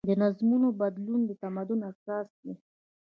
د 0.09 0.11
نظمونو 0.21 0.67
بدلون 0.81 1.21
د 1.25 1.31
تمدن 1.41 1.79
اساس 1.91 2.27
دی. 2.41 2.53